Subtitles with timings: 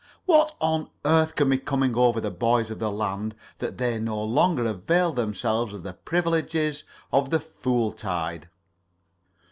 [0.25, 4.23] What on earth can be coming over the boys of the land that they no
[4.23, 8.49] longer avail themselves of the privileges of the fool tide?"